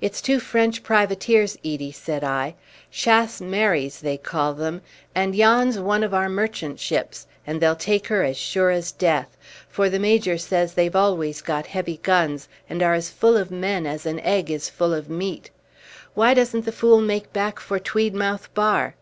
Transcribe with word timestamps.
"It's 0.00 0.20
two 0.22 0.38
French 0.38 0.84
privateers, 0.84 1.58
Edie," 1.64 1.90
said 1.90 2.22
I, 2.22 2.54
"Chasse 2.92 3.40
marries, 3.40 3.98
they 4.00 4.16
call 4.16 4.54
them, 4.54 4.80
and 5.12 5.34
yon's 5.34 5.76
one 5.80 6.04
of 6.04 6.14
our 6.14 6.28
merchant 6.28 6.78
ships, 6.78 7.26
and 7.44 7.60
they'll 7.60 7.74
take 7.74 8.06
her 8.06 8.22
as 8.22 8.36
sure 8.36 8.70
as 8.70 8.92
death; 8.92 9.36
for 9.68 9.90
the 9.90 9.98
Major 9.98 10.38
says 10.38 10.74
they've 10.74 10.94
always 10.94 11.42
got 11.42 11.66
heavy 11.66 11.96
guns, 12.04 12.46
and 12.70 12.80
are 12.80 12.94
as 12.94 13.10
full 13.10 13.36
of 13.36 13.50
men 13.50 13.86
as 13.86 14.06
an 14.06 14.20
egg 14.20 14.52
is 14.52 14.68
full 14.70 14.94
of 14.94 15.10
meat. 15.10 15.50
Why 16.14 16.32
doesn't 16.32 16.64
the 16.64 16.70
fool 16.70 17.00
make 17.00 17.32
back 17.32 17.58
for 17.58 17.80
Tweedmouth 17.80 18.54
bar?" 18.54 18.94